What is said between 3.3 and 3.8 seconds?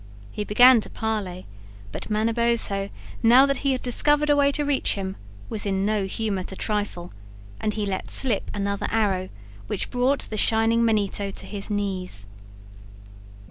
that he